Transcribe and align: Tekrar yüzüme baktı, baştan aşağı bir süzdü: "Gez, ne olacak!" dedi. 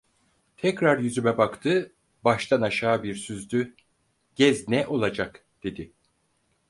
Tekrar 0.57 0.97
yüzüme 0.97 1.37
baktı, 1.37 1.93
baştan 2.23 2.61
aşağı 2.61 3.03
bir 3.03 3.15
süzdü: 3.15 3.75
"Gez, 4.35 4.67
ne 4.67 4.87
olacak!" 4.87 5.45
dedi. 5.63 5.93